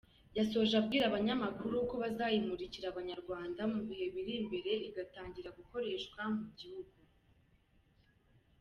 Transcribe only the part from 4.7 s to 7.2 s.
igatangira gukoreshwa mu gihugu.